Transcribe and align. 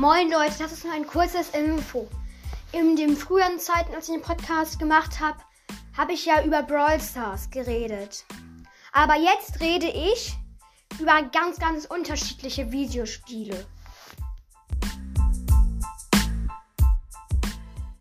Moin 0.00 0.30
Leute, 0.30 0.54
das 0.58 0.72
ist 0.72 0.84
nur 0.86 0.94
ein 0.94 1.06
kurzes 1.06 1.50
Info. 1.50 2.08
In 2.72 2.96
den 2.96 3.18
früheren 3.18 3.58
Zeiten, 3.58 3.94
als 3.94 4.08
ich 4.08 4.14
den 4.14 4.22
Podcast 4.22 4.78
gemacht 4.78 5.20
habe, 5.20 5.36
habe 5.94 6.14
ich 6.14 6.24
ja 6.24 6.42
über 6.42 6.62
Brawl 6.62 6.98
Stars 6.98 7.50
geredet. 7.50 8.24
Aber 8.92 9.16
jetzt 9.16 9.60
rede 9.60 9.88
ich 9.88 10.32
über 10.98 11.22
ganz, 11.24 11.58
ganz 11.58 11.84
unterschiedliche 11.84 12.72
Videospiele. 12.72 13.66